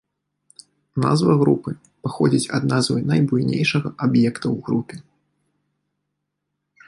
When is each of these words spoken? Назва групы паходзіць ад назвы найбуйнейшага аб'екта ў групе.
Назва 1.03 1.33
групы 1.41 1.69
паходзіць 2.07 2.51
ад 2.59 2.63
назвы 2.73 2.99
найбуйнейшага 3.11 3.87
аб'екта 4.07 4.45
ў 4.53 4.69
групе. 4.69 4.95